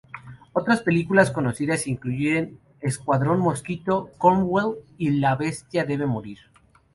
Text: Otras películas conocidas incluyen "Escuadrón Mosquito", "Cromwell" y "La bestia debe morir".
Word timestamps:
Otras 0.53 0.81
películas 0.81 1.29
conocidas 1.29 1.85
incluyen 1.85 2.59
"Escuadrón 2.79 3.37
Mosquito", 3.39 4.09
"Cromwell" 4.17 4.77
y 4.97 5.11
"La 5.11 5.35
bestia 5.35 5.85
debe 5.85 6.07
morir". 6.07 6.39